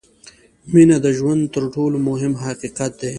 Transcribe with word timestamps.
•مینه 0.73 0.97
د 1.05 1.07
ژوند 1.17 1.41
تر 1.53 1.63
ټولو 1.73 1.97
مهم 2.09 2.33
حقیقت 2.43 2.91
دی. 3.01 3.09